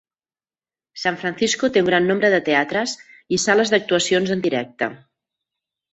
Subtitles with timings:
[1.01, 2.95] San Francisco té un gran nombre de teatres
[3.37, 4.91] i sales d'actuacions en directe.